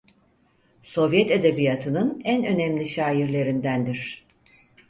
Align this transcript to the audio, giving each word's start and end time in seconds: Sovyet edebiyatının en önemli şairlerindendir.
Sovyet 0.83 1.31
edebiyatının 1.31 2.21
en 2.23 2.45
önemli 2.45 2.87
şairlerindendir. 2.89 4.27